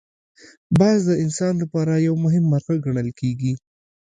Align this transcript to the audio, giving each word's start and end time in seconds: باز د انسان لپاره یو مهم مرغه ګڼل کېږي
باز 0.79 0.99
د 1.09 1.11
انسان 1.23 1.53
لپاره 1.63 2.03
یو 2.07 2.15
مهم 2.23 2.43
مرغه 2.51 2.75
ګڼل 2.85 3.09
کېږي 3.19 3.53